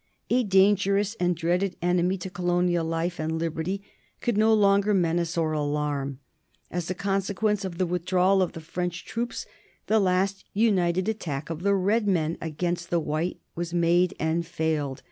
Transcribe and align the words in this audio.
A 0.31 0.41
dangerous 0.43 1.13
and 1.19 1.35
dreaded 1.35 1.75
enemy 1.79 2.17
to 2.17 2.31
colonial 2.31 2.83
life 2.83 3.19
and 3.19 3.37
liberty 3.37 3.83
could 4.19 4.35
no 4.35 4.51
longer 4.51 4.95
menace 4.95 5.37
or 5.37 5.51
alarm. 5.53 6.19
As 6.71 6.89
a 6.89 6.95
consequence 6.95 7.63
of 7.63 7.77
the 7.77 7.85
withdrawal 7.85 8.41
of 8.41 8.53
the 8.53 8.61
French 8.61 9.05
troops 9.05 9.45
the 9.85 9.99
last 9.99 10.43
united 10.53 11.07
attack 11.07 11.51
of 11.51 11.61
the 11.61 11.75
red 11.75 12.07
men 12.07 12.35
against 12.41 12.89
the 12.89 12.99
white 12.99 13.41
was 13.53 13.75
made 13.75 14.15
and 14.19 14.43
failed. 14.43 14.99